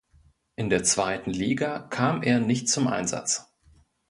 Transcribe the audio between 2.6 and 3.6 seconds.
zum Einsatz.